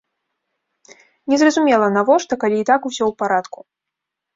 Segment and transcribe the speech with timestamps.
[1.35, 3.59] Незразумела, навошта, калі і так усё ў парадку.